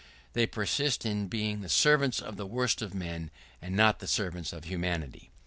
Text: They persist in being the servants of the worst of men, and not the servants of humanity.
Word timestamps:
They 0.33 0.47
persist 0.47 1.05
in 1.05 1.27
being 1.27 1.61
the 1.61 1.69
servants 1.69 2.21
of 2.23 2.35
the 2.35 2.47
worst 2.47 2.81
of 2.81 2.95
men, 2.95 3.29
and 3.61 3.75
not 3.75 3.99
the 3.99 4.07
servants 4.07 4.51
of 4.51 4.63
humanity. 4.63 5.29